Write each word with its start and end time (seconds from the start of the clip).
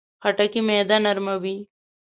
خټکی 0.23 0.61
معده 0.67 0.97
نرموي. 1.05 1.57